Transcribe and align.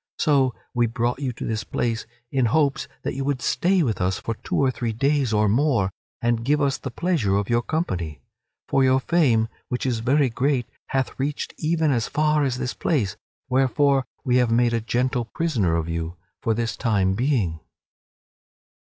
So 0.17 0.55
we 0.73 0.87
brought 0.87 1.19
you 1.19 1.31
to 1.33 1.45
this 1.45 1.63
place 1.63 2.07
in 2.31 2.45
hopes 2.47 2.87
that 3.03 3.13
you 3.13 3.23
would 3.23 3.39
stay 3.39 3.83
with 3.83 4.01
us 4.01 4.17
for 4.17 4.33
two 4.33 4.55
or 4.55 4.71
three 4.71 4.93
days 4.93 5.31
or 5.31 5.47
more, 5.47 5.91
and 6.23 6.43
give 6.43 6.59
us 6.59 6.79
the 6.79 6.89
pleasure 6.89 7.35
of 7.37 7.51
your 7.51 7.61
company. 7.61 8.19
For 8.67 8.83
your 8.83 8.99
fame, 8.99 9.47
which 9.69 9.85
is 9.85 9.99
very 9.99 10.27
great, 10.31 10.65
hath 10.87 11.19
reached 11.19 11.53
even 11.59 11.91
as 11.91 12.07
far 12.07 12.43
as 12.43 12.57
this 12.57 12.73
place, 12.73 13.15
wherefore 13.47 14.07
we 14.25 14.37
have 14.37 14.49
made 14.49 14.73
a 14.73 14.81
gentle 14.81 15.25
prisoner 15.25 15.75
of 15.75 15.87
you 15.87 16.15
for 16.41 16.55
this 16.55 16.75
time 16.75 17.13
being." 17.13 17.59